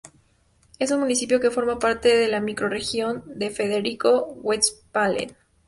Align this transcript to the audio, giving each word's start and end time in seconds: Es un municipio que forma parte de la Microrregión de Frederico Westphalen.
Es 0.79 0.89
un 0.89 0.99
municipio 1.01 1.39
que 1.39 1.51
forma 1.51 1.77
parte 1.77 2.17
de 2.17 2.27
la 2.27 2.39
Microrregión 2.39 3.21
de 3.27 3.51
Frederico 3.51 4.29
Westphalen. 4.41 5.37